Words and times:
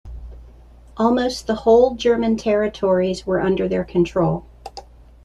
Almost 0.97 1.45
the 1.45 1.53
whole 1.53 1.93
German 1.93 2.35
territories 2.35 3.27
were 3.27 3.39
under 3.39 3.67
their 3.69 3.83
control. 3.83 4.47